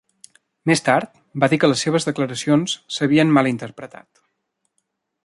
Més 0.69 0.79
tard 0.85 1.11
va 1.43 1.49
dir 1.53 1.59
que 1.63 1.69
les 1.71 1.83
seves 1.87 2.09
declaracions 2.09 2.73
s"havien 2.95 3.37
mal 3.39 3.51
interpretat. 3.53 4.27